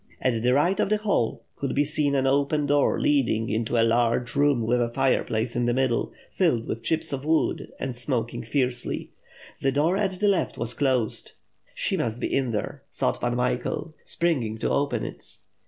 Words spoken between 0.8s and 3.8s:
the hall, could be seen an open door lead ing into